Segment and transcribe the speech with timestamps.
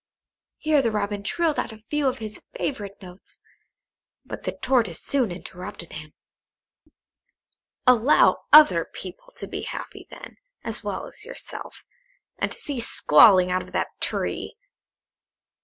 [0.57, 3.39] Here the Robin trilled out a few of his favourite notes,
[4.25, 6.13] but the Tortoise soon interrupted him.
[7.85, 11.85] "Allow other people to be happy, then, as well as yourself,
[12.39, 14.55] and cease squalling out of that tree.